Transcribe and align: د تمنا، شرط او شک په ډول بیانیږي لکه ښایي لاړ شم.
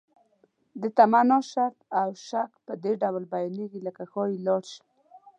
د 0.81 0.83
تمنا، 0.97 1.37
شرط 1.51 1.79
او 2.01 2.09
شک 2.27 2.51
په 2.65 2.73
ډول 3.01 3.23
بیانیږي 3.33 3.79
لکه 3.87 4.03
ښایي 4.11 4.37
لاړ 4.47 4.61
شم. 4.71 4.85